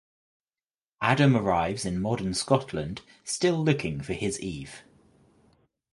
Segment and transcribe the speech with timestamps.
[1.01, 4.83] Adam arrives in modern Scotland still looking for his Eve.